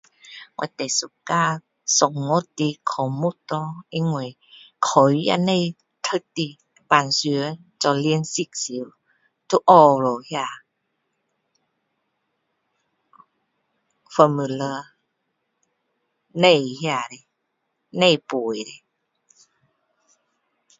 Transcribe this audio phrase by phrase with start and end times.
[0.55, 2.19] 我最喜欢算术
[2.55, 4.35] 的科目咯，因为
[4.79, 6.57] 考试也不用读的，
[6.89, 8.73] 平常做练习时，
[9.47, 10.45] 都学了那 [no
[14.09, 14.83] sound] formula,
[16.31, 17.25] 不用那些，
[17.91, 18.17] 不必
[18.57, 18.83] 背的。